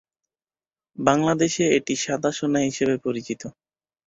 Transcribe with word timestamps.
বাংলাদেশে 0.97 1.63
এটি 1.77 1.93
সাদা 2.03 2.31
সোনা 2.37 2.59
হিসেবে 2.67 2.95
পরিচিত। 3.05 3.41